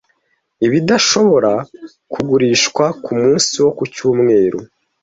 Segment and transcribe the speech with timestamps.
[0.65, 1.51] ibidashobora
[2.11, 4.59] kugurishwa kumunsi wo ku cyumweru